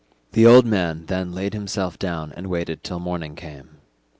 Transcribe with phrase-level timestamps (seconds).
[0.31, 3.77] The old man then laid himself down and waited till morning came.